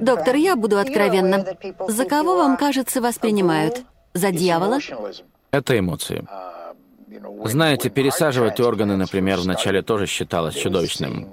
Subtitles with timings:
[0.00, 1.44] Доктор, я буду откровенна.
[1.88, 3.82] За кого вам, кажется, вас принимают?
[4.14, 4.78] За дьявола?
[5.50, 6.26] Это эмоции.
[7.44, 11.28] Знаете, пересаживать органы, например, вначале тоже считалось чудовищным.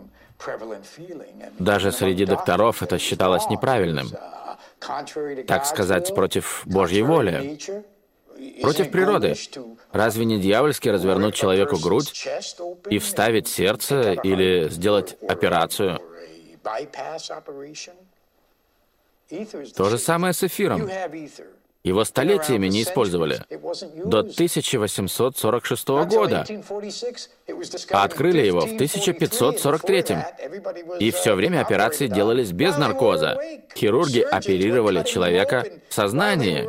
[1.60, 4.08] Даже среди докторов это считалось неправильным.
[5.48, 7.58] Так сказать, против Божьей воли.
[8.62, 9.36] Против природы.
[9.92, 12.28] Разве не дьявольски развернуть человеку грудь
[12.90, 16.00] и вставить сердце или сделать операцию?
[19.76, 20.90] То же самое с эфиром.
[21.86, 23.42] Его столетиями не использовали.
[24.06, 26.44] До 1846 года.
[27.92, 30.18] А открыли его в 1543.
[31.00, 33.38] И все время операции делались без наркоза.
[33.76, 36.68] Хирурги оперировали человека в сознании.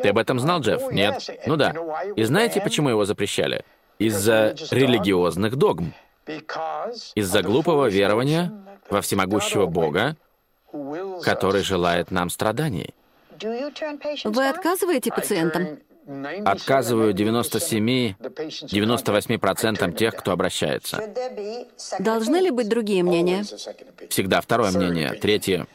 [0.00, 0.90] Ты об этом знал, Джефф?
[0.92, 1.28] Нет?
[1.44, 1.74] Ну да.
[2.16, 3.66] И знаете, почему его запрещали?
[3.98, 5.92] Из-за религиозных догм.
[7.14, 8.50] Из-за глупого верования
[8.90, 10.16] во всемогущего Бога,
[11.22, 12.92] который желает нам страданий.
[14.24, 15.78] Вы отказываете пациентам?
[16.44, 21.00] Отказываю 97-98% тех, кто обращается.
[22.00, 23.44] Должны ли быть другие мнения?
[24.08, 25.68] Всегда второе мнение, третье.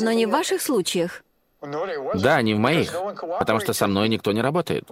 [0.00, 1.22] Но не в ваших случаях.
[1.60, 2.94] Да, не в моих,
[3.38, 4.84] потому что со мной никто не работает.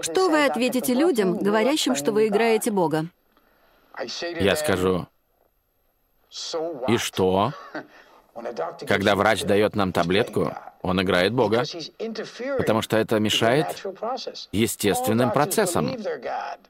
[0.00, 3.06] Что вы ответите людям, говорящим, что вы играете Бога?
[4.40, 5.06] Я скажу,
[6.88, 7.52] и что?
[8.86, 11.64] Когда врач дает нам таблетку, он играет Бога,
[12.58, 13.66] потому что это мешает
[14.50, 15.94] естественным процессам.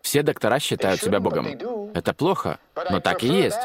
[0.03, 1.47] Все доктора считают себя Богом.
[1.95, 2.59] Это плохо,
[2.91, 3.59] но так и есть.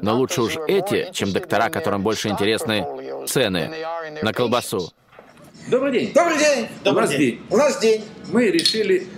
[0.00, 3.74] Но лучше уж эти, чем доктора, которым больше интересны цены
[4.22, 4.92] на колбасу.
[5.68, 6.12] Добрый день.
[6.12, 6.68] Добрый день.
[6.84, 7.46] У нас день.
[7.48, 8.04] У нас день.
[8.28, 9.08] Мы решили,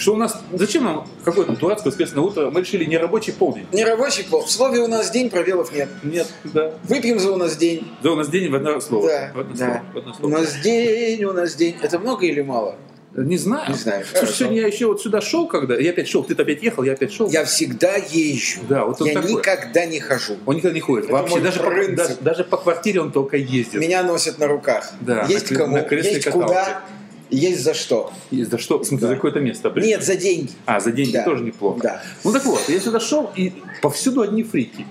[0.00, 0.40] что у нас...
[0.52, 2.50] Зачем нам какое-то дурацкое воскресное утро?
[2.50, 3.66] Мы решили не рабочий полдень.
[3.72, 4.44] Не рабочий пол.
[4.44, 5.88] В слове у нас день, пробелов нет.
[6.02, 6.72] Нет, да.
[6.84, 7.86] Выпьем за у нас день.
[8.02, 9.08] Да, у нас день в одно слово.
[9.08, 9.66] Да, В одно да.
[9.66, 9.82] слово.
[9.92, 10.32] В одно У слово.
[10.32, 11.76] нас день, у нас день.
[11.82, 12.76] Это много или мало?
[13.14, 13.68] Не знаю.
[13.70, 14.04] Не знаю.
[14.04, 14.32] Слушай, Хорошо.
[14.38, 15.76] сегодня я еще вот сюда шел, когда...
[15.76, 17.28] Я опять шел, ты опять ехал, я опять шел.
[17.28, 18.60] Я всегда езжу.
[18.68, 19.32] Да, вот он Я такой.
[19.32, 20.36] никогда не хожу.
[20.46, 21.06] Он никогда не ходит.
[21.06, 23.80] Это Вообще, даже по, даже, даже по квартире он только ездит.
[23.80, 24.92] Меня носят на руках.
[25.00, 26.46] Да, есть на кому, на есть каталки.
[26.46, 26.82] куда,
[27.30, 28.12] есть за что.
[28.30, 28.78] Есть за что?
[28.78, 29.08] В смысле, Да.
[29.08, 29.70] за какое-то место?
[29.70, 29.88] пришел?
[29.88, 30.50] Нет, за деньги.
[30.66, 31.24] А, за деньги Да.
[31.24, 31.80] тоже неплохо.
[31.82, 32.02] Да.
[32.24, 33.52] Ну так вот, я сюда шел, и
[33.82, 34.86] повсюду одни фрики.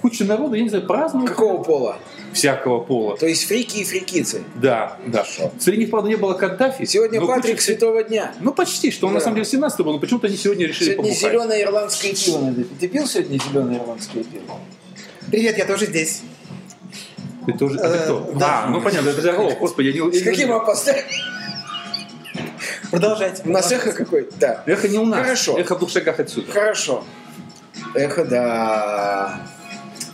[0.00, 1.30] Куча народу, я не знаю, празднуют.
[1.30, 1.98] Какого пола?
[2.32, 3.16] Всякого пола.
[3.16, 4.42] То есть фрики и фрикицы.
[4.60, 5.24] Да, да.
[5.60, 6.84] Среди них, правда, не было Каддафи.
[6.86, 8.34] Сегодня Патрик куча- Святого Дня.
[8.40, 9.18] Ну, почти, что он Да.
[9.18, 11.20] на самом деле 17 был, но почему-то они сегодня решили Сегодня побухать.
[11.30, 12.54] зеленое ирландское пиво.
[12.80, 14.58] Ты пил сегодня зеленое ирландское пиво?
[15.30, 16.22] Привет, я тоже здесь.
[17.46, 17.78] Ты тоже...
[17.78, 18.32] А ты Э, кто?
[18.36, 18.64] да.
[18.64, 20.12] А, ну понятно, это же Орлов, господи, я не...
[20.12, 21.04] С каким опозданием?
[22.90, 23.42] Продолжайте.
[23.44, 24.36] У нас эхо какое-то?
[24.38, 24.62] Да.
[24.66, 25.20] Эхо не у нас.
[25.20, 25.58] Хорошо.
[25.58, 26.52] Эхо в двух шагах отсюда.
[26.52, 27.04] Хорошо.
[27.94, 29.40] Эхо, да.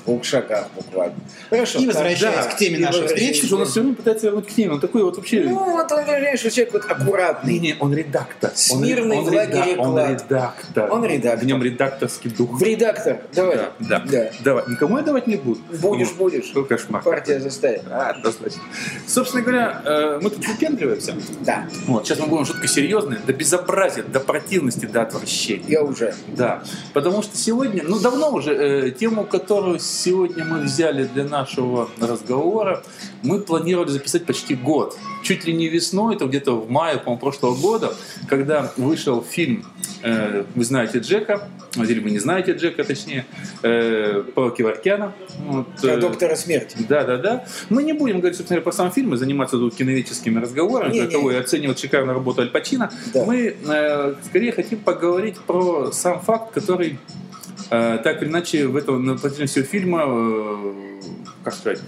[0.08, 1.14] В двух шагах буквально.
[1.50, 1.78] Хорошо.
[1.80, 4.68] И возвращаясь Да, к теме нашей встречи, он нас все время пытается вернуть к ней,
[4.68, 5.42] он такой вот вообще...
[5.44, 7.52] Ну, вот он, понимаешь, человек вот аккуратный.
[7.52, 8.50] Не, не, он редактор.
[8.50, 10.90] Он- Смирный он, в лагере реда- Он редактор.
[10.90, 11.44] Он редактор.
[11.44, 12.58] В нем редакторский дух.
[12.58, 13.18] В редактор.
[13.34, 13.56] Давай.
[13.56, 14.02] Да, да.
[14.10, 14.30] Да.
[14.42, 14.64] Давай.
[14.68, 15.60] Никому я давать не буду.
[15.80, 16.44] Будешь, Ну, будешь.
[16.46, 17.02] Что кошмар.
[17.02, 17.82] Партия заставит.
[17.90, 18.62] А, достаточно.
[19.06, 21.14] Собственно говоря, э, мы тут выпендриваемся.
[21.40, 21.68] Да.
[21.86, 25.66] Вот, сейчас мы будем шутка серьезная, до безобразия, до противности, до отвращения.
[25.68, 26.14] Я уже.
[26.28, 26.62] Да,
[26.94, 32.82] потому что сегодня, ну давно уже, э, тему, которую сегодня мы взяли для нашего разговора,
[33.22, 34.96] мы планировали записать почти год.
[35.24, 37.94] Чуть ли не весной, это где-то в мае, по-моему, прошлого года,
[38.28, 39.64] когда вышел фильм
[40.02, 43.26] э, «Вы знаете Джека», или вы не знаете Джека, точнее,
[43.62, 45.12] э, по Киваркяна.
[45.46, 46.76] Вот, Про э, доктора смерти.
[46.88, 47.44] да, да, да.
[47.68, 51.18] Мы не будем говорить, собственно, про сам фильм и заниматься тут киноведческими разговорами, Не, для
[51.18, 51.32] не.
[51.32, 52.90] и оценивать шикарную работу Аль Пачино.
[53.12, 53.24] Да.
[53.24, 57.27] Мы э, скорее хотим поговорить про сам факт, который э,
[57.68, 60.72] так или иначе в этом на протяжении всего фильма, э,
[61.44, 61.80] как сказать,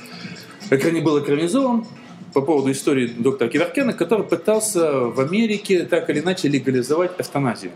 [0.71, 1.85] экране был экранизован
[2.33, 7.73] по поводу истории доктора Киверкена, который пытался в Америке так или иначе легализовать эвтаназию.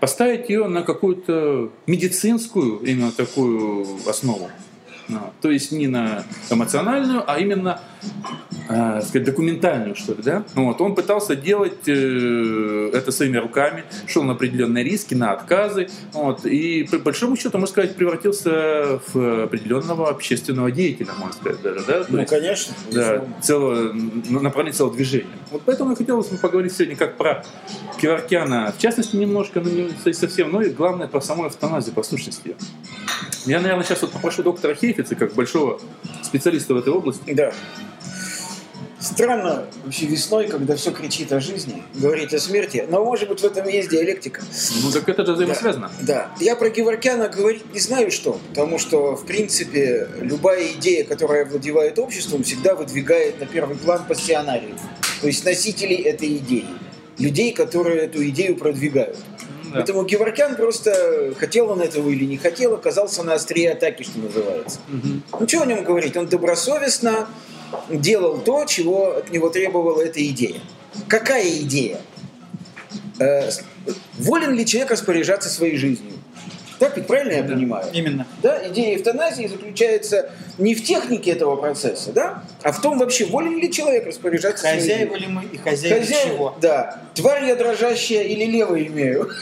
[0.00, 4.48] Поставить ее на какую-то медицинскую именно такую основу.
[5.08, 7.80] Ну, то есть не на эмоциональную, а именно
[8.68, 10.44] э, сказать, документальную, что ли, да?
[10.54, 15.88] Ну вот, он пытался делать э, это своими руками, шел на определенные риски, на отказы,
[16.12, 21.84] вот, и по большому счету, можно сказать, превратился в определенного общественного деятеля, можно сказать, даже,
[21.86, 22.04] да?
[22.04, 22.74] То Ну, есть, конечно.
[22.92, 25.26] да, целого, ну, направление целого движения.
[25.50, 27.44] Вот поэтому я хотел бы поговорить сегодня как про
[28.00, 32.56] Киваркяна, в частности, немножко, но не совсем, но и главное про саму эвтаназию, по сущности.
[33.46, 35.80] Я, наверное, сейчас вот попрошу доктора Хейфица, как большого
[36.24, 37.32] специалиста в этой области.
[37.32, 37.52] Да.
[38.98, 43.44] Странно вообще весной, когда все кричит о жизни, говорить о смерти, но может быть в
[43.44, 44.42] этом есть диалектика.
[44.82, 45.92] Ну так это же взаимосвязано.
[46.00, 46.32] Да.
[46.40, 51.96] Я про Геворкяна говорить не знаю что, потому что, в принципе, любая идея, которая владевает
[52.00, 54.80] обществом, всегда выдвигает на первый план пассионариев,
[55.20, 56.66] то есть носителей этой идеи,
[57.18, 59.16] людей, которые эту идею продвигают.
[59.68, 59.74] Да.
[59.76, 64.80] Поэтому Геворкян просто, хотел он этого или не хотел, оказался на острие атаки, что называется.
[64.88, 66.16] Ну, что о нем говорить?
[66.16, 67.28] Он добросовестно
[67.90, 70.60] делал то, чего от него требовала эта идея.
[71.06, 72.00] Какая идея?
[73.18, 73.62] Э, с-
[74.18, 76.12] волен ли человек распоряжаться своей жизнью?
[76.78, 77.86] Так ведь правильно я понимаю?
[77.92, 78.26] Именно.
[78.42, 83.58] Да, идея эвтаназии заключается не в технике этого процесса, да, а в том вообще, волен
[83.58, 86.56] ли человек распоряжаться Хозяева ли мы и хозяева Хозяин, чего?
[86.60, 87.02] Да.
[87.14, 89.30] Тварь я дрожащая или лево имею.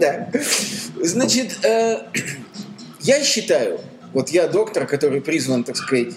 [0.00, 0.28] Да.
[1.00, 1.98] Значит, э,
[3.02, 3.80] я считаю,
[4.12, 6.14] вот я доктор, который призван, так сказать,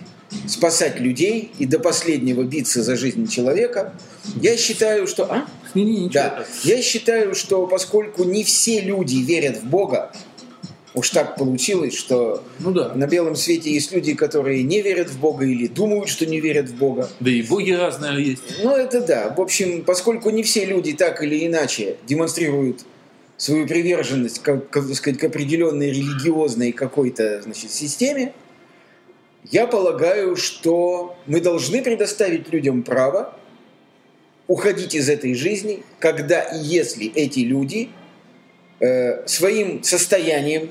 [0.48, 3.94] спасать людей и до последнего биться за жизнь человека,
[4.42, 5.26] я считаю, что...
[5.32, 5.46] А?
[6.12, 6.46] Да.
[6.64, 10.12] Я считаю, что поскольку не все люди верят в Бога,
[10.94, 12.94] уж так получилось, что Ну да.
[12.96, 16.70] на белом свете есть люди, которые не верят в Бога или думают, что не верят
[16.70, 17.10] в Бога.
[17.20, 18.42] Да и боги разные есть.
[18.64, 19.34] Ну, это да.
[19.36, 22.86] В общем, поскольку не все люди так или иначе демонстрируют
[23.38, 28.34] свою приверженность к, к, так сказать, к определенной религиозной какой-то значит, системе,
[29.52, 33.34] я полагаю, что мы должны предоставить людям право
[34.48, 37.90] уходить из этой жизни, когда и если эти люди
[38.80, 40.70] э, своим состоянием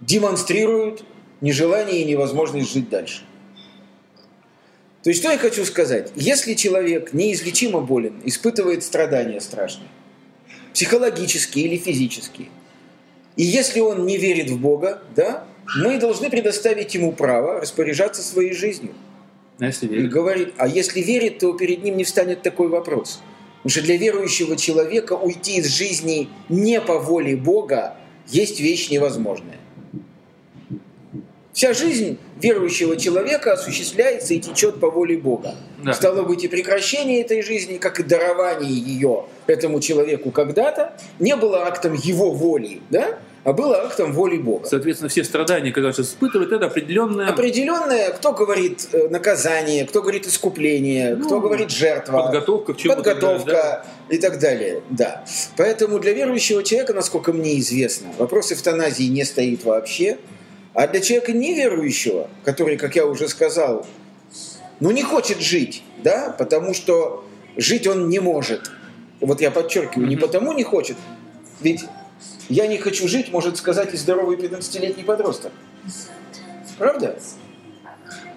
[0.00, 1.04] демонстрируют
[1.40, 3.22] нежелание и невозможность жить дальше.
[5.02, 6.12] То есть, что я хочу сказать?
[6.14, 9.88] Если человек неизлечимо болен, испытывает страдания страшные,
[10.74, 12.48] психологические или физические,
[13.36, 15.44] и если он не верит в Бога, да,
[15.76, 18.92] мы должны предоставить ему право распоряжаться своей жизнью.
[19.58, 20.10] А если И верить?
[20.10, 23.22] говорит, а если верит, то перед ним не встанет такой вопрос.
[23.62, 27.96] Потому что для верующего человека уйти из жизни не по воле Бога
[28.26, 29.58] есть вещь невозможная.
[31.52, 35.56] Вся жизнь верующего человека осуществляется и течет по воле Бога.
[35.84, 35.92] Да.
[35.92, 41.66] Стало быть, и прекращение этой жизни, как и дарование ее этому человеку когда-то, не было
[41.66, 43.18] актом его воли, да?
[43.42, 44.66] А было актом воли Бога.
[44.68, 50.26] Соответственно, все страдания, которые сейчас испытывает, это определенная Определенное, кто говорит э, наказание, кто говорит
[50.26, 53.02] искупление, Ну, кто говорит жертва, подготовка к чему-то.
[53.02, 53.84] подготовка да.
[54.10, 54.82] и так далее.
[54.90, 55.24] Да.
[55.56, 60.18] Поэтому для верующего человека, насколько мне известно, вопрос эвтаназии не стоит вообще.
[60.74, 63.86] А для человека неверующего, который, как я уже сказал,
[64.80, 67.24] ну не хочет жить, да, потому что
[67.56, 68.70] жить он не может.
[69.20, 70.96] Вот я подчеркиваю, не потому не хочет,
[71.60, 71.84] ведь
[72.48, 75.52] я не хочу жить, может сказать и здоровый 15-летний подросток.
[76.78, 77.18] Правда?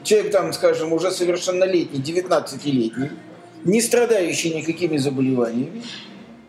[0.03, 3.09] Человек там, скажем, уже совершеннолетний, 19-летний,
[3.63, 5.83] не страдающий никакими заболеваниями,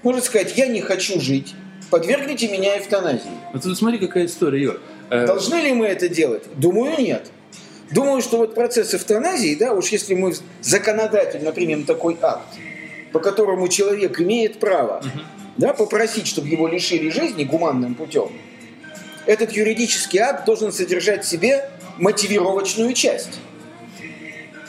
[0.03, 1.55] может сказать, я не хочу жить,
[1.91, 3.31] подвергните меня эвтаназии.
[3.53, 4.81] Вот тут смотри, какая история, Юр.
[5.11, 6.43] Э, Должны ли мы это делать?
[6.57, 7.31] Думаю, нет.
[7.91, 12.49] Думаю, что вот процесс эвтаназии, да, уж если мы законодательно примем такой акт,
[13.13, 15.03] по которому человек имеет право
[15.57, 18.31] да, попросить, чтобы его лишили жизни гуманным путем,
[19.27, 23.41] этот юридический акт должен содержать в себе мотивировочную часть.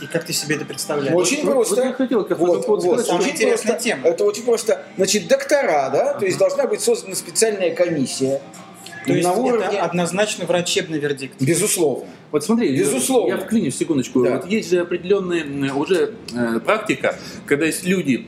[0.01, 1.15] И как ты себе это представляешь?
[1.15, 1.83] Очень вот- просто.
[1.83, 3.83] вот хотел как Вот, вот, вот очень интересная просто.
[3.89, 4.07] тема.
[4.07, 4.83] Это очень просто.
[4.97, 8.41] Значит, доктора, да, то есть должна быть создана специальная комиссия
[9.05, 9.79] То есть на это уровне...
[9.79, 11.41] однозначно врачебный вердикт.
[11.41, 12.07] Безусловно.
[12.31, 13.33] Вот смотри, Безусловно.
[13.33, 14.23] я вклинюсь секундочку.
[14.23, 14.37] Да.
[14.37, 18.27] Вот есть же определенная уже э, практика, когда есть люди,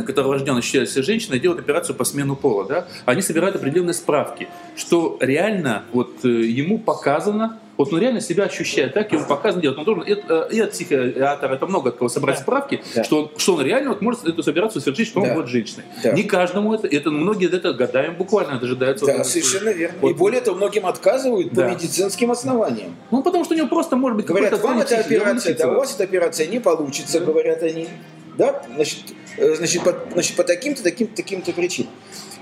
[0.00, 3.94] э, которые рождены считают себя женщиной, делают операцию по смену пола, да, они собирают определенные
[3.94, 9.62] справки, что реально вот э, ему показано, вот он реально себя ощущает так, ему показано
[9.62, 9.78] делать.
[9.78, 12.42] Он должен, э, и от психиатра, это много от кого собрать Да.
[12.42, 13.04] справки, Да.
[13.04, 15.34] что, он, что он реально вот может эту операцию совершить, что он Да.
[15.34, 15.84] будет женщиной.
[16.02, 16.12] Да.
[16.12, 19.06] Не каждому это, это многие это годами буквально дожидаются.
[19.06, 19.96] Да, вот- совершенно верно.
[20.02, 20.10] вот.
[20.10, 21.62] И более того, многим отказывают Да.
[21.68, 22.94] по медицинским основаниям.
[23.10, 25.94] Ну, потому что у него просто может быть Говорят, вам эта операция, да, у вас
[25.94, 27.88] эта операция не получится, говорят они.
[28.36, 29.19] Да, значит, э,
[29.56, 31.92] значит, по, значит, по таким-то, таким-то, таким-то причинам.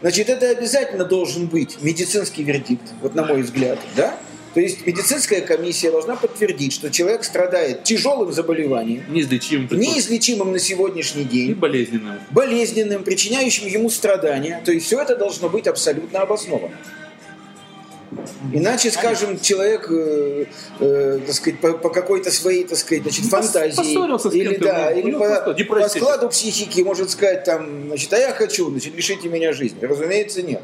[0.00, 4.16] Значит, это обязательно должен быть медицинский вердикт, вот на мой взгляд, да,
[4.54, 9.68] То есть медицинская комиссия должна подтвердить, что человек страдает тяжелым заболеванием, Неизлечимым.
[9.78, 12.18] неизлечимым на сегодняшний И день, болезненным.
[12.30, 14.62] болезненным, причиняющим ему страдания.
[14.64, 16.74] То есть все это должно быть абсолютно обосновано.
[18.52, 20.46] Иначе, скажем, человек, э,
[20.80, 25.00] э, так сказать, по, по какой-то своей, так сказать, значит, Ну, фантазии или, да, ну,
[25.00, 29.52] или по, по складу психики может сказать там, значит, а я хочу, значит, лишите меня
[29.52, 29.84] жизни.
[29.84, 30.62] Разумеется, нет.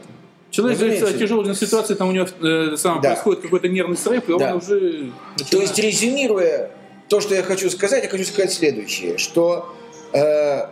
[0.51, 1.19] Человек в Разумеется.
[1.19, 3.11] тяжелой ситуации, там у него э, сам, Да.
[3.11, 4.55] происходит какой-то нервный срыв, и он Да.
[4.55, 6.71] уже То начинает- есть, резюмируя
[7.09, 9.75] то, что я хочу сказать, я хочу сказать следующее, что
[10.13, 10.67] э,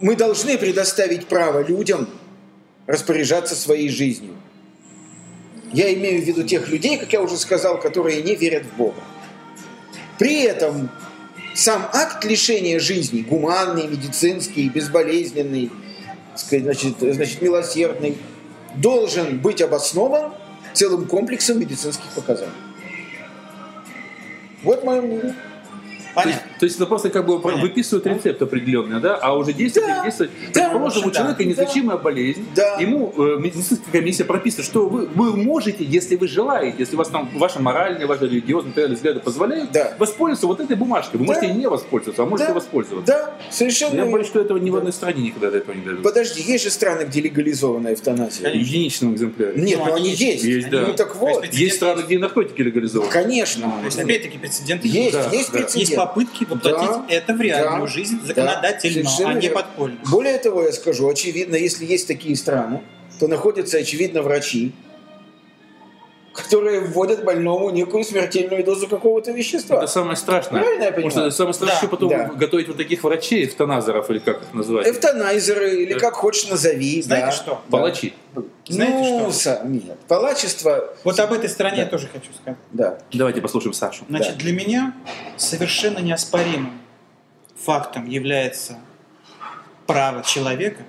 [0.00, 2.08] мы должны предоставить право людям
[2.86, 4.34] распоряжаться своей жизнью.
[5.72, 9.00] Я имею в виду тех людей, как я уже сказал, которые не верят в Бога.
[10.18, 10.90] При этом
[11.54, 15.70] сам акт лишения жизни, гуманный, медицинский, безболезненный,
[16.36, 18.18] сказать, значит, значит, милосердный,
[18.76, 20.32] должен быть обоснован
[20.74, 22.52] целым комплексом медицинских показаний.
[24.62, 25.34] Вот мое мнение.
[26.14, 26.51] Понятно.
[26.62, 27.64] То есть это просто как бы Понятно.
[27.64, 30.04] выписывают рецепт определенный, да, а уже действовать, Да.
[30.04, 30.30] действовать.
[30.54, 30.60] Да.
[30.68, 31.16] Предположим, у Да.
[31.18, 32.76] человека неизлечимая болезнь, Да.
[32.76, 37.08] ему э, медицинская комиссия прописывает, что вы, вы можете, если вы желаете, если у вас
[37.08, 39.94] там ваши моральные, ваши религиозные так далее взгляды позволяют, Да.
[39.98, 41.18] воспользоваться вот этой бумажкой.
[41.18, 41.32] Вы Да.
[41.34, 42.54] можете и не воспользоваться, а можете Да.
[42.54, 43.12] воспользоваться.
[43.12, 46.04] Да, совершенно Я боюсь, что этого ни в одной стране никогда до этого не дойдет.
[46.04, 48.48] Подожди, есть же страны, где легализована эвтаназия.
[48.52, 49.60] В единичном экземпляре.
[49.60, 50.44] Нет, Ну, но они есть.
[50.44, 50.82] есть, да.
[50.86, 53.10] Ну так вот, есть Есть страны, где наркотики легализованы.
[53.10, 53.62] конечно.
[53.80, 55.58] То есть, опять-таки, прецеденты Есть, Да, есть да.
[55.58, 55.88] прецедент.
[55.88, 59.98] Есть попытки воплотить Да, это в реальную да, жизнь да, законодательно, совершенно а не подпольно.
[60.10, 62.80] Более того, я скажу, очевидно, если есть такие страны,
[63.18, 64.72] то находятся, очевидно, врачи,
[66.32, 69.76] которые вводят больному некую смертельную дозу какого-то вещества.
[69.78, 70.62] Это самое страшное.
[70.62, 71.30] Правильно я Потому понимаю?
[71.30, 72.24] что самое страшное Да, потом да.
[72.34, 74.86] готовить вот таких врачей, эвтаназеров, или как их называть?
[74.88, 76.00] Эвтанайзеры, или Да.
[76.00, 77.02] как хочешь назови.
[77.02, 77.32] Знаете да.
[77.32, 77.62] что?
[77.70, 78.14] Палачи.
[78.66, 79.50] Знаете ну, что?
[79.50, 79.98] са- нет.
[80.08, 82.58] Палачество, Вот об этой стороне я тоже хочу сказать.
[82.72, 82.98] да.
[83.12, 84.04] Давайте послушаем Сашу.
[84.08, 84.38] Значит, Да.
[84.40, 84.94] для меня
[85.36, 86.80] совершенно неоспоримым
[87.56, 88.78] фактом является
[89.86, 90.82] право человека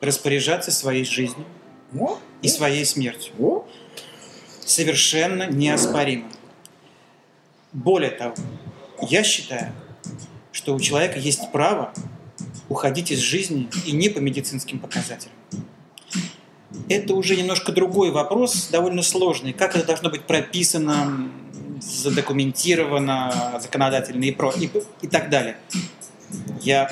[0.00, 1.44] распоряжаться своей жизнью
[1.92, 3.32] Вот, и своей смертью.
[3.38, 3.67] вот.
[4.68, 6.30] Совершенно неоспоримым.
[7.72, 8.34] Более того,
[9.08, 9.72] я считаю,
[10.52, 11.94] что у человека есть право
[12.68, 15.32] уходить из жизни и не по медицинским показателям.
[16.90, 19.54] Это уже немножко другой вопрос, довольно сложный.
[19.54, 21.30] Как это должно быть прописано,
[21.80, 24.68] задокументировано законодательно и, про, и,
[25.00, 25.56] и так далее.
[26.60, 26.90] Я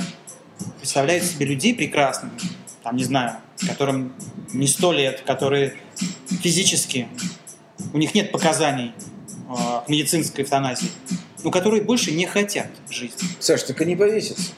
[0.78, 2.33] представляю себе людей прекрасных,
[2.83, 4.14] там, не знаю, которым
[4.54, 5.76] не сто лет, которые
[6.40, 7.09] физически,
[7.92, 8.92] у них нет показаний
[9.49, 9.54] э,
[9.87, 10.88] к медицинской эвтаназии,
[11.42, 13.14] но которые больше не хотят жить.
[13.38, 14.52] Саш, так и не повесится.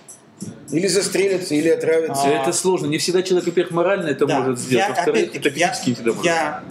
[0.71, 2.23] Или застрелятся, или отравятся.
[2.25, 2.87] А, Это сложно.
[2.87, 4.89] Не всегда человек, во-первых, морально это Да, может сделать.
[4.89, 6.25] я, Во-вторых, это я, физически не всегда может.
[6.25, 6.65] я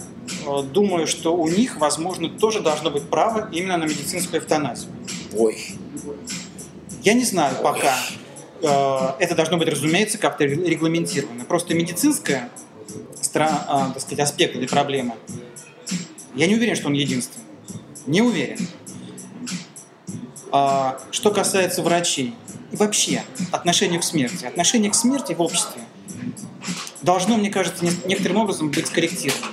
[0.45, 4.91] э, думаю, что у них, возможно, тоже должно быть право именно на медицинскую эвтаназию.
[5.35, 5.57] Ой.
[7.01, 7.95] Я не знаю пока.
[8.61, 11.43] Э, Это должно быть, разумеется, как-то регламентировано.
[11.45, 12.49] Просто медицинская
[13.39, 15.13] а, так сказать, аспект этой проблемы,
[16.37, 17.43] я не уверен, что он единственный.
[18.05, 18.57] Не уверен.
[20.51, 22.33] А, Что касается врачей
[22.71, 24.45] и вообще отношения к смерти.
[24.45, 25.81] Отношение к смерти в обществе
[27.01, 29.45] должно, мне кажется, не- некоторым образом быть скорректировано.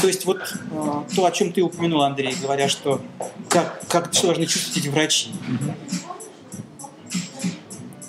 [0.00, 0.38] То есть вот
[0.70, 3.00] э, то, о чем ты упомянул, Андрей, говоря, что
[3.48, 5.30] как, как должны чувствовать эти врачи.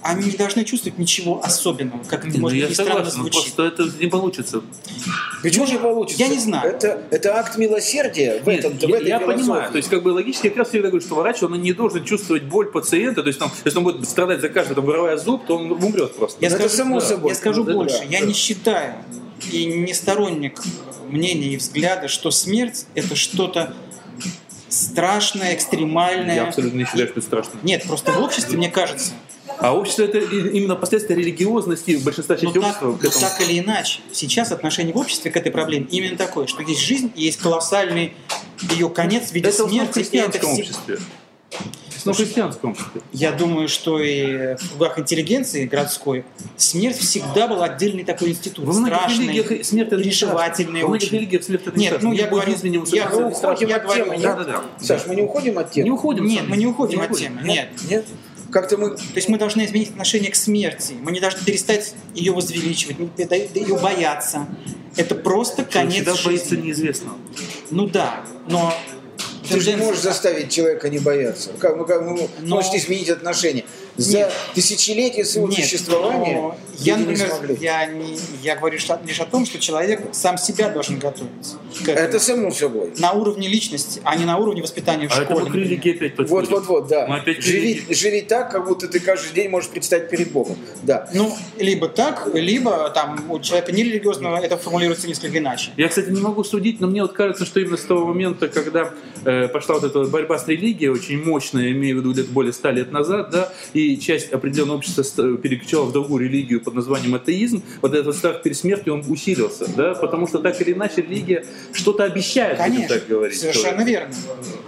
[0.03, 2.93] Они не должны чувствовать ничего особенного, как это Не, ну, может я быть и странно
[3.05, 3.53] согласен, но звучит.
[3.55, 4.61] просто это не получится.
[5.41, 6.21] Почему не получится?
[6.23, 6.69] я не знаю.
[6.71, 9.39] Это, это акт милосердия в, Нет, этом, в я, этой я философии.
[9.41, 9.71] понимаю.
[9.71, 12.03] То есть, как бы логически, я как раз всегда говорю, что врач, он не должен
[12.03, 13.21] чувствовать боль пациента.
[13.23, 16.15] То есть, там, если он будет страдать за каждый, там, вырывая зуб, то он умрет
[16.15, 16.37] просто.
[16.41, 17.29] Я Ну, это скажу, само да, собой.
[17.31, 17.97] я скажу Да, больше.
[17.99, 18.25] да, я да.
[18.25, 18.95] не считаю
[19.51, 20.61] и не сторонник
[21.07, 23.73] мнения и взгляда, что смерть это что-то
[24.69, 26.35] страшное, экстремальное.
[26.35, 27.51] Я абсолютно не считаю, что это страшно.
[27.63, 29.11] Нет, просто в обществе, мне кажется,
[29.59, 32.93] А общество это именно последствия религиозности большинства ну частей так, общества.
[32.97, 33.21] к ну этому.
[33.21, 37.11] так или иначе, сейчас отношение в обществе к этой проблеме именно такое, что есть жизнь
[37.15, 38.13] и есть колоссальный
[38.71, 39.99] ее конец в виде это в в смерти.
[39.99, 40.97] и это христианском все- обществе.
[42.03, 43.01] В в христианском обществе.
[43.13, 46.25] Я думаю, что и в кругах интеллигенции городской
[46.57, 48.65] смерть всегда был отдельный такой институт.
[48.65, 50.25] Во многих страшный, религиях смерть это не страшно.
[50.33, 52.09] решевательный Во многих религиях смерть это не Нет, страшно.
[52.09, 53.27] ну я Не говорю, не я не страшно.
[53.27, 54.21] уходим я от темы, я- нет?
[54.23, 54.85] Да, да, да.
[54.85, 55.83] Саш, мы не уходим от темы?
[55.85, 56.25] Не уходим.
[56.25, 57.37] Нет, мы не уходим от уходим.
[57.37, 57.41] темы.
[57.47, 57.69] Нет.
[57.89, 58.05] Нет?
[58.53, 58.91] Как-то мы...
[58.91, 60.93] То есть мы должны изменить отношение к смерти.
[61.01, 63.07] Мы не должны перестать ее возвеличивать, не
[63.55, 64.47] ее бояться.
[64.95, 66.67] Это просто конец всегда боится жизни.
[66.67, 67.17] неизвестного.
[67.71, 68.71] Ну да, но
[69.49, 71.49] ты же не можешь заставить человека не бояться.
[71.59, 72.55] Как, ну, как, ну, но...
[72.55, 73.65] можете изменить отношения.
[73.97, 74.33] За Нет.
[74.55, 79.59] тысячелетия своего Нет, существования я, например, не я, не, я говорю лишь о том, что
[79.59, 81.55] человек сам себя должен готовить.
[81.85, 82.93] Это само собой.
[82.97, 85.47] На уровне личности, а не на уровне воспитания в а школе.
[85.47, 87.05] Это религии опять Вот, вот, вот, да.
[87.05, 90.57] опять живи, живи так, как будто ты каждый день можешь предстать перед Богом.
[90.81, 91.09] Да.
[91.13, 95.71] Ну, либо так, либо там у человека нерелигиозного это формулируется несколько иначе.
[95.77, 98.91] Я, кстати, не могу судить, но мне вот кажется, что именно с того момента, когда
[99.25, 102.71] э, пошла вот эта борьба с религией, очень мощная, имею в виду где-то более ста
[102.71, 107.93] лет назад, да, и часть определенного общества переключала в другую религию под названием атеизм, вот
[107.93, 112.57] этот страх перед смертью, он усилился, да, потому что так или иначе религия что-то обещает,
[112.57, 113.39] Конечно, так говорить.
[113.39, 113.89] совершенно что...
[113.89, 114.15] верно.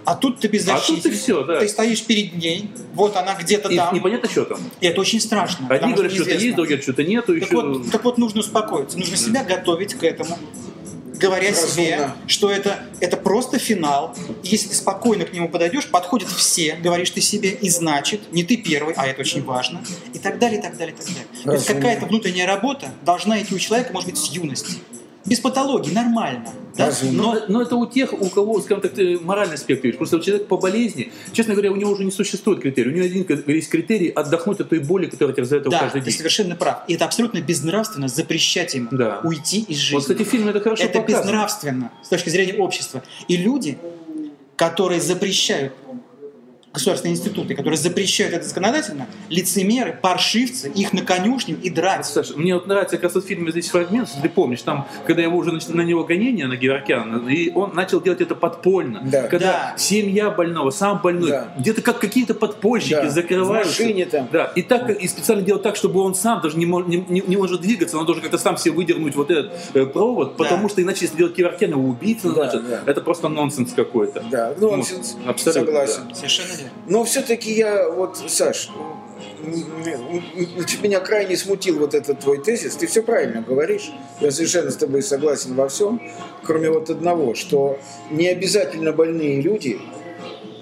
[0.06, 0.94] А тут ты беззащитен.
[0.94, 1.60] А тут ты все, да.
[1.60, 3.96] Ты стоишь перед ней, вот она где-то и, там.
[3.96, 4.60] Непонятно, что там.
[4.80, 5.68] И это очень страшно.
[5.70, 7.34] Одни говорят, что-то есть, другие что-то нету.
[7.34, 7.56] Так, еще...
[7.56, 10.38] вот, так вот нужно успокоиться, нужно себя готовить к этому
[11.20, 11.70] говоря Разумно.
[11.70, 14.16] себе, что это, это просто финал.
[14.44, 18.44] И если ты спокойно к нему подойдешь, подходят все, говоришь ты себе, и значит, не
[18.44, 19.82] ты первый, а это очень важно,
[20.14, 21.26] и так далее, и так далее, и так далее.
[21.44, 24.76] То есть какая-то внутренняя работа должна идти у человека, может быть, с юности
[25.26, 26.52] без патологии, нормально.
[26.78, 26.92] Да?
[27.12, 29.98] Но, но это у тех, у кого, скажем так, моральный аспект есть.
[29.98, 32.92] Просто человек по болезни, честно говоря, у него уже не существует критерий.
[32.92, 36.12] У него один есть критерий отдохнуть от той боли, которая терзает его да, каждый день.
[36.12, 36.84] ты совершенно прав.
[36.88, 39.22] И это абсолютно безнравственно запрещать ему да.
[39.24, 39.96] уйти из жизни.
[39.96, 41.24] Вот, кстати, фильм это хорошо Это показано.
[41.24, 43.04] безнравственно с точки зрения общества.
[43.28, 43.78] И люди,
[44.56, 45.74] которые запрещают
[46.76, 52.06] государственные институты, которые запрещают это законодательно, лицемеры, паршивцы, их на конюшню и драть.
[52.06, 55.38] Саша, мне вот нравится как раз вот фильм здесь фрагмент, ты помнишь, там, когда его
[55.38, 59.02] уже на него гонение на Геворкяна, и он начал делать это подпольно.
[59.04, 59.24] Да.
[59.28, 59.78] Когда да.
[59.78, 61.54] семья больного, сам больной, да.
[61.58, 63.10] где-то как какие-то подпольщики да.
[63.10, 63.74] закрываются.
[63.74, 64.28] В машине там.
[64.32, 64.52] Да.
[64.56, 67.62] И, так, и специально делать так, чтобы он сам даже не, не, не, не может
[67.62, 70.44] двигаться, он должен как-то сам себе выдернуть вот этот э, провод, да.
[70.44, 72.82] потому что иначе, если делать Геворкян, его убийца, да, значит, да.
[72.86, 74.24] это просто нонсенс какой-то.
[74.30, 75.16] Да, нонсенс.
[75.24, 75.66] Ну, абсолютно.
[75.66, 76.02] Согласен.
[76.10, 76.16] Да.
[76.16, 76.65] Совершенно верно.
[76.88, 78.70] Но все-таки я, вот, Саш,
[80.82, 82.76] меня крайне смутил вот этот твой тезис.
[82.76, 83.92] Ты все правильно говоришь.
[84.20, 86.02] Я совершенно с тобой согласен во всем,
[86.44, 87.80] кроме вот одного, что
[88.12, 89.80] не обязательно больные люди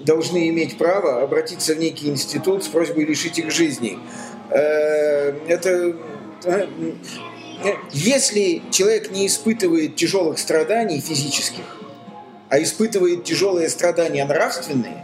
[0.04, 3.98] должны иметь право обратиться в некий институт с просьбой лишить их жизни.
[4.50, 5.96] Э, это
[6.44, 6.66] э,
[7.92, 11.64] если человек не испытывает тяжелых страданий физических,
[12.50, 15.03] а испытывает тяжелые страдания нравственные,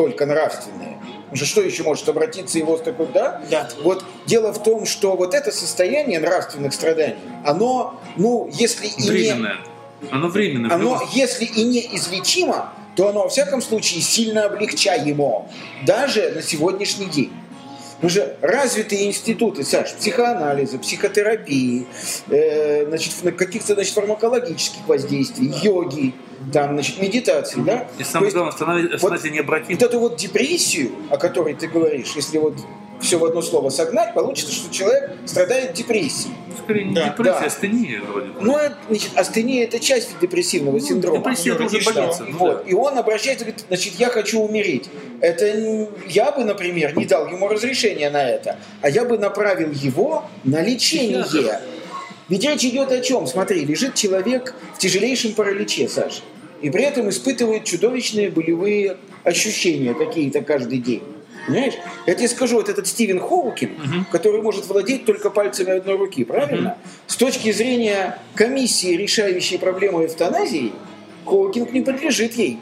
[0.00, 0.96] только нравственные,
[1.30, 3.42] уже что еще может обратиться его с такой, да?
[3.50, 3.68] Да.
[3.82, 9.58] Вот дело в том, что вот это состояние нравственных страданий, оно, ну, если и временное.
[10.00, 10.08] не...
[10.10, 10.74] Оно временное.
[10.74, 15.50] Оно, если и не излечимо, то оно, во всяком случае, сильно облегчаемо.
[15.84, 17.32] Даже на сегодняшний день.
[18.02, 21.86] Мы же развитые институты, Саш, психоанализа, психотерапии,
[22.28, 26.14] э, значит, каких-то значит, фармакологических воздействий, йоги,
[26.52, 27.88] там, значит, медитации, да?
[27.98, 29.78] И самое главное, остановить, остановить вот, необратимо.
[29.78, 32.54] Вот эту вот депрессию, о которой ты говоришь, если вот
[33.00, 36.34] все в одно слово согнать, получится, что человек страдает депрессией.
[36.62, 37.08] Скорее не да.
[37.08, 37.46] депрессия, да.
[37.46, 38.28] астения вроде.
[38.40, 38.58] Ну,
[38.88, 41.18] значит, астения– это часть депрессивного ну, синдрома.
[41.18, 42.24] Депрессия– это уже больница.
[42.24, 42.64] Ну, вот.
[42.64, 42.70] да.
[42.70, 44.88] И он обращается, говорит, значит, я хочу умереть.
[45.20, 50.24] Это я бы, например, не дал ему разрешения на это, а я бы направил его
[50.44, 51.24] на лечение.
[52.28, 53.26] Ведь речь идет о чем?
[53.26, 56.22] Смотри, лежит человек в тяжелейшем параличе, Саша,
[56.62, 61.02] и при этом испытывает чудовищные болевые ощущения какие-то каждый день.
[61.50, 61.74] Понимаешь?
[62.06, 64.04] Я тебе скажу, вот этот Стивен Хоукин, угу.
[64.10, 66.70] который может владеть только пальцами одной руки, правильно?
[66.70, 66.78] Угу.
[67.08, 70.72] С точки зрения комиссии, решающей проблему эвтаназии,
[71.24, 72.58] Хоукинг не подлежит ей.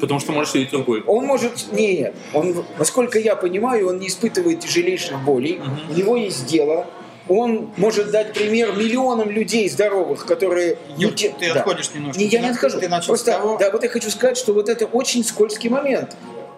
[0.00, 1.02] Потому что может сидеть рукой.
[1.06, 1.72] Он может...
[1.72, 2.14] Нет.
[2.32, 5.58] Он, насколько я понимаю, он не испытывает тяжелейших болей.
[5.58, 5.92] Угу.
[5.92, 6.86] У него есть дело.
[7.28, 10.78] Он может дать пример миллионам людей здоровых, которые...
[10.96, 11.60] Юр, ты да.
[11.60, 12.18] отходишь немножко.
[12.18, 12.80] Не, я не отхожу.
[12.80, 13.56] Ты начал Просто, того...
[13.58, 16.16] да, вот я хочу сказать, что вот это очень скользкий момент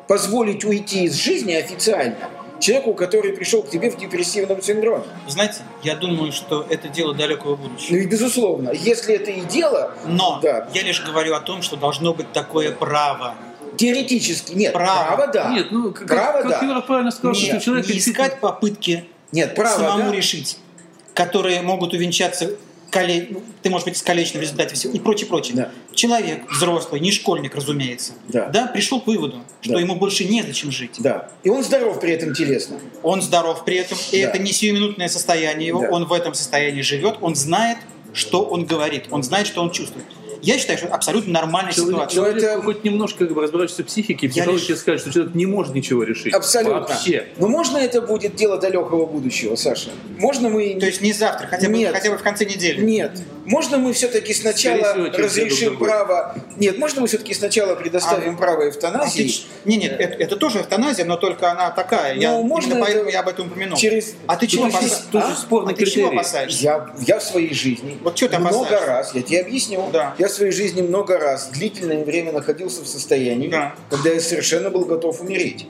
[0.09, 2.17] позволить уйти из жизни официально
[2.63, 5.05] человеку, который пришел к тебе в депрессивном синдроме.
[5.29, 7.97] Знаете, я думаю, что это дело далекого будущего.
[7.97, 9.93] Ну и безусловно, если это и дело...
[10.07, 10.69] Но да.
[10.73, 13.35] я лишь говорю о том, что должно быть такое право.
[13.77, 14.73] Теоретически нет.
[14.73, 15.51] Право, право да.
[15.51, 16.81] Нет, ну как, право, как да.
[16.83, 17.89] правильно сказал, нет, что человек...
[17.89, 20.17] Не искать попытки нет, право, самому да?
[20.17, 20.59] решить,
[21.15, 22.51] которые могут увенчаться
[22.93, 23.29] кале...
[23.31, 25.57] Ну, ты можешь быть искалечен в результате всего и прочее, прочее.
[25.57, 25.71] Да.
[25.95, 28.47] Человек взрослый, не школьник, разумеется, да.
[28.49, 29.81] Да, пришел к выводу, что да.
[29.81, 30.97] ему больше незачем жить.
[30.99, 31.31] Да.
[31.43, 32.79] И он здоров при этом телесно.
[33.03, 34.29] Он здоров при этом, и да.
[34.29, 35.89] это не сиюминутное состояние его, да.
[35.91, 37.79] он в этом состоянии живет, он знает,
[38.13, 40.07] что он говорит, он знает, что он чувствует.
[40.43, 42.15] Я считаю, что это абсолютно нормальная Человек, ситуация.
[42.17, 45.13] человек это- хоть немножко как бы разбираешься в психике, Я психологи лишь- тебе скажут, что
[45.13, 46.35] человек не может ничего решить.
[46.35, 46.81] Абсолютно.
[46.81, 47.27] Вообще.
[47.39, 49.91] Но можно это будет дело далекого будущего, Саша?
[50.19, 50.77] Можно мы...
[50.81, 51.95] То есть не завтра, хотя бы, Нет.
[51.95, 52.81] хотя бы в конце недели.
[52.85, 53.13] Нет.
[53.45, 56.35] Можно мы все-таки сначала всего, разрешим право...
[56.57, 60.15] Нет, можно мы все-таки сначала предоставим А- право А эвтаназии ты ч- Не, нет, это,
[60.15, 62.15] это тоже эвтаназия, но только она такая.
[62.17, 63.77] я, Ну, можно именно это поэтому я об этом упомянул.
[63.79, 64.15] через...
[64.27, 65.03] А ты чего же- опасаешься?
[65.13, 65.19] А?
[65.19, 66.07] А ты чего критерий.
[66.07, 66.63] опасаешься?
[66.63, 68.87] Я, я в своей жизни Вот чё ты много опасаешься?
[68.87, 70.15] раз, я тебе объясню, Да.
[70.19, 73.75] я своей жизни много раз длительное время находился в состоянии, Да.
[73.91, 75.67] когда я совершенно был готов умереть.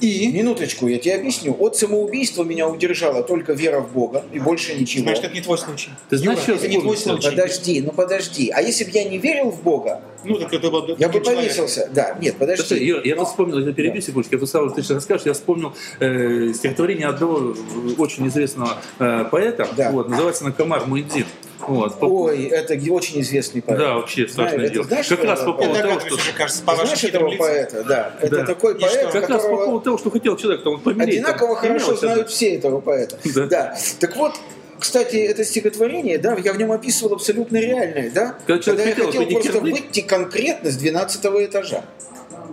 [0.00, 0.28] И?
[0.30, 1.56] Минуточку, я тебе объясню.
[1.58, 5.02] От самоубийства меня удержала только вера в Бога и больше ничего.
[5.02, 5.90] Значит, это не твой случай.
[6.08, 7.30] Ты знаешь, Юра, что это не твой случай.
[7.30, 8.48] Подожди, ну подожди.
[8.54, 11.88] А если бы я не верил в Бога, Ну, так это был я бы повесился.
[11.92, 12.62] Да, нет, подожди.
[12.64, 15.26] Слушай, Юр, я Но- тут вспомнил, я перебью секундочку, я тут сразу, ты сейчас расскажешь,
[15.26, 17.56] я вспомнил э, стихотворение одного
[17.98, 19.90] очень известного э, поэта, Да.
[19.90, 21.24] вот, называется «На комар Муэдзин».
[21.66, 23.78] Вот, по- Ой, это очень известный поэт.
[23.78, 24.82] да, вообще страшное Знаешь, дело.
[24.82, 26.14] это знаешь, как раз э, по поводу того, что...
[26.14, 27.38] уже, кажется, по знаешь этого лицам.
[27.46, 27.84] поэта?
[27.84, 28.12] Да.
[28.20, 28.46] Это Да.
[28.46, 29.10] такой И поэт, что?
[29.10, 31.14] Как раз по которого поводу того, что хотел человек, там он помереть.
[31.16, 32.30] одинаково там, хорошо знают одно.
[32.30, 33.18] все этого поэта.
[33.34, 33.46] Да.
[33.46, 33.76] Да.
[34.00, 34.34] Так вот,
[34.78, 38.36] кстати, это стихотворение, да, я в нем описывал абсолютно реальное, да?
[38.46, 41.84] Когда человек я хотел просто выйти конкретно с 12 этажа.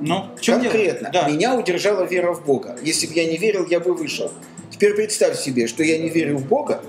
[0.01, 0.71] Ну, в чем дело?
[0.71, 1.09] конкретно.
[1.13, 1.29] Да.
[1.29, 2.75] Меня удержала вера в Бога.
[2.81, 4.31] Если бы я не верил, я бы вышел.
[4.71, 6.81] Теперь представь себе, что я не верю в Бога,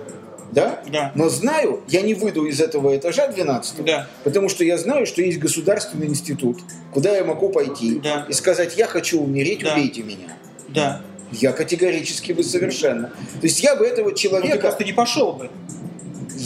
[0.57, 0.81] да?
[0.91, 1.13] Да.
[1.15, 4.09] Но знаю, я не выйду из этого этажа 12 Да.
[4.25, 6.59] потому что я знаю, что есть государственный институт,
[6.93, 8.27] куда я могу пойти Да.
[8.29, 9.75] и сказать, я хочу умереть, Да.
[9.75, 10.37] убейте меня.
[10.69, 11.03] Да.
[11.31, 13.09] Я категорически бы совершенно.
[13.41, 15.51] То есть я бы этого Ну, ты человека, просто не пошел бы.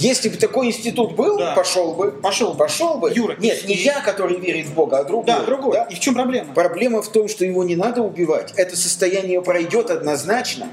[0.01, 1.55] Если бы такой институт был, Да.
[1.55, 2.11] пошел бы.
[2.13, 2.59] Пошел бы.
[2.59, 3.13] Пошел бы.
[3.15, 5.27] Юра, Нет, не и- я, который верит в Бога, а другой.
[5.27, 5.73] Да, другой.
[5.75, 5.85] да?
[5.85, 6.53] И в чем проблема?
[6.55, 8.53] Проблема в том, что его не надо убивать.
[8.57, 10.69] Это состояние пройдет однозначно.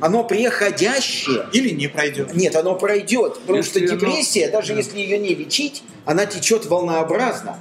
[0.00, 1.46] Оно преходящее.
[1.52, 2.34] Или не пройдет.
[2.34, 3.34] Нет, оно пройдет.
[3.40, 7.58] Потому Если что оно- депрессия, даже если ее не лечить, она течет волнообразно.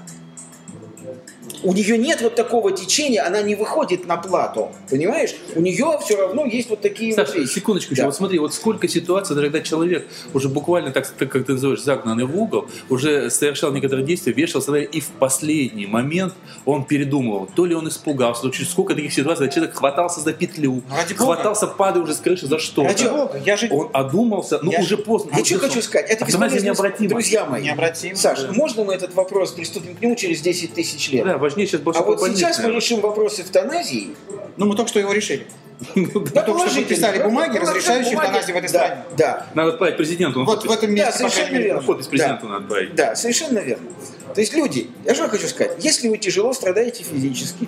[1.64, 4.72] У нее нет вот такого течения, она не выходит на плату.
[4.90, 5.34] Понимаешь?
[5.56, 7.54] У нее все равно есть вот такие Саша, вот вещи.
[7.54, 8.02] секундочку еще.
[8.04, 8.08] Да.
[8.08, 12.26] Вот смотри, вот сколько ситуаций, когда человек уже буквально, так, так как ты называешь, загнанный
[12.26, 16.34] в угол, уже совершал некоторые действия, вешался, и в последний момент
[16.66, 17.48] он передумывал.
[17.56, 21.14] То ли он испугался, то есть сколько таких ситуаций, когда человек хватался за петлю, Ради
[21.14, 21.24] бога.
[21.36, 22.88] хватался, падая уже с крыши за что-то.
[22.90, 25.30] Ради бога, я же Он одумался, ну Я уже же- поздно.
[25.32, 26.10] Я Ну, что хочу сказать?
[26.10, 26.26] Это
[26.64, 27.10] необратима.
[27.10, 28.16] Друзья мои, необратим.
[28.16, 28.52] Саш, Да.
[28.54, 31.26] можно мы этот вопрос приступим к нему через 10 тысяч лет?
[31.26, 32.82] Да, важнее сейчас больше а вот сейчас мы наверное.
[32.82, 34.16] решим вопрос эвтаназии.
[34.58, 35.46] Ну, мы только что его решили.
[35.80, 38.28] Да, Мы только что подписали бумаги, Положительно разрешающие бумаги.
[38.28, 39.04] эвтаназию в этой Да, стране.
[39.18, 40.46] Да, Надо отправить президенту.
[40.46, 41.82] Вот в этом месте, Да, совершенно верно.
[41.82, 42.96] Подпись президенту надо отправить.
[42.96, 43.90] Да, совершенно верно.
[44.34, 47.68] То есть люди, я что хочу сказать, если вы тяжело страдаете физически,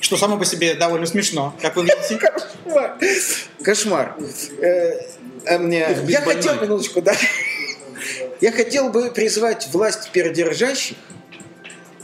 [0.00, 2.18] Что само по себе довольно смешно, как вы видите.
[2.64, 2.98] кошмар,
[3.62, 4.16] кошмар.
[4.60, 5.00] Э,
[5.46, 7.14] э, я хотел, минуточку, да,
[8.40, 10.96] я хотел бы призвать власть передержащих,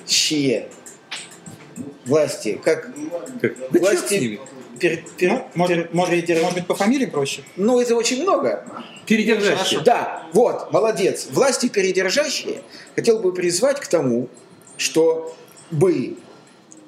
[0.09, 0.65] чьи
[2.07, 2.89] власти, как
[3.41, 3.57] Как?
[3.71, 4.41] Да власти
[4.81, 7.43] пер- пер- Ну, может, пер- может, передер- может быть, по фамилии проще?
[7.57, 8.65] Ну, это очень много.
[9.07, 9.81] Передержащие.
[9.81, 11.29] Да, вот, молодец.
[11.31, 12.63] Власти передержащие
[12.95, 14.29] хотел бы призвать к тому,
[14.77, 15.37] что
[15.71, 16.17] бы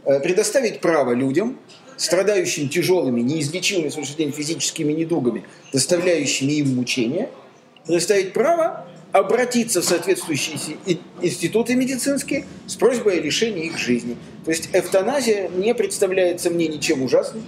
[0.04, 1.58] э, предоставить право людям,
[1.96, 7.28] страдающим тяжелыми, неизлечимыми сегодняшний день физическими недугами, доставляющими им мучения,
[7.86, 10.78] предоставить право обратиться в соответствующие
[11.20, 14.16] институты медицинские с просьбой о лишении их жизни.
[14.44, 17.42] То есть эвтаназия не представляется мне ничем ужасным.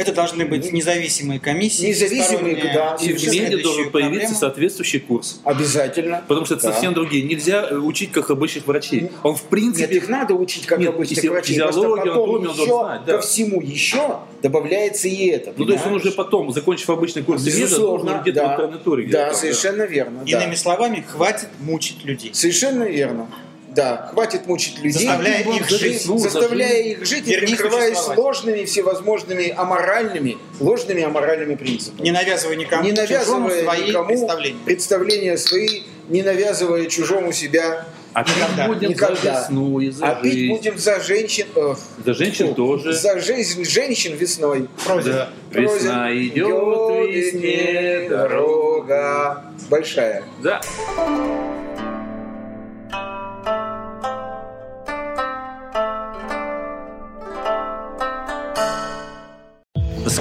[0.00, 1.86] Это должны быть независимые комиссии.
[1.88, 2.96] Независимые, да.
[3.00, 4.34] И в исследующие должен появиться проблему.
[4.40, 5.40] соответствующий курс.
[5.44, 6.24] Обязательно.
[6.26, 6.72] Потому что это Да.
[6.72, 7.22] совсем другие.
[7.24, 9.10] Нельзя э, учить как обычных врачей.
[9.22, 9.96] Он в Нет, принципе...
[9.96, 11.54] их надо учить как Нет, обычных врачей.
[11.56, 13.12] физиологию, анатомию он еще должен знать, да.
[13.16, 15.52] ко всему еще добавляется и это.
[15.56, 18.52] Ну, то есть он уже потом, закончив обычный курс меда, Безусловно, должен где-то в да.
[18.54, 19.04] интернатуре.
[19.04, 20.22] где-то Да, совершенно верно.
[20.24, 20.30] да.
[20.38, 22.30] Иными словами, хватит мучить людей.
[22.32, 23.28] Совершенно верно.
[23.74, 26.02] Да, хватит мучить людей, Заставляя их жить.
[26.06, 32.02] Ну, заставляя их жить и прикрываясь ложными всевозможными аморальными, ложными аморальными принципами.
[32.02, 34.58] Не навязывая никому не навязывая свои никому представления.
[34.64, 37.86] представления свои, не навязывая чужому себя.
[38.12, 38.66] А пить Никогда.
[38.66, 39.16] будем Никогда.
[39.34, 40.48] за весну и за А пить жизнь.
[40.52, 42.92] будем за женщин, эх, За женщин тоже.
[42.92, 44.68] за жизнь женщин весной.
[45.04, 45.28] Да.
[45.52, 48.28] Весна идет, весне дорога.
[48.28, 49.44] дорога.
[49.68, 50.24] Большая.
[50.42, 50.60] Да.